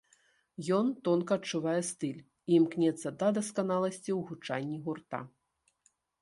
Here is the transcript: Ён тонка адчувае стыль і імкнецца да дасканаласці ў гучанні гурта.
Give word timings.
Ён 0.77 0.87
тонка 1.07 1.31
адчувае 1.39 1.75
стыль 1.89 2.23
і 2.23 2.51
імкнецца 2.61 3.07
да 3.21 3.27
дасканаласці 3.39 4.11
ў 4.17 4.19
гучанні 4.31 4.77
гурта. 4.89 5.19